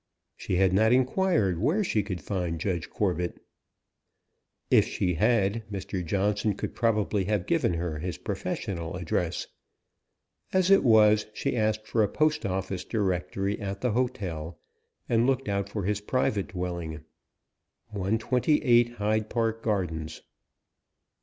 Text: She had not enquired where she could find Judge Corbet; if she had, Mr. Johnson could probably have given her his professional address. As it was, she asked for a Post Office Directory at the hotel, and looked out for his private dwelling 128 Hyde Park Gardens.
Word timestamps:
She 0.35 0.55
had 0.55 0.73
not 0.73 0.91
enquired 0.91 1.59
where 1.59 1.83
she 1.83 2.01
could 2.01 2.23
find 2.23 2.59
Judge 2.59 2.89
Corbet; 2.89 3.39
if 4.71 4.85
she 4.87 5.13
had, 5.13 5.61
Mr. 5.71 6.03
Johnson 6.03 6.55
could 6.55 6.73
probably 6.73 7.25
have 7.25 7.45
given 7.45 7.75
her 7.75 7.99
his 7.99 8.17
professional 8.17 8.95
address. 8.95 9.45
As 10.53 10.71
it 10.71 10.83
was, 10.83 11.27
she 11.35 11.55
asked 11.55 11.85
for 11.85 12.01
a 12.01 12.07
Post 12.09 12.47
Office 12.47 12.83
Directory 12.83 13.59
at 13.61 13.81
the 13.81 13.91
hotel, 13.91 14.57
and 15.07 15.27
looked 15.27 15.47
out 15.47 15.69
for 15.69 15.83
his 15.83 16.01
private 16.01 16.47
dwelling 16.47 17.03
128 17.89 18.93
Hyde 18.93 19.29
Park 19.29 19.61
Gardens. 19.61 20.23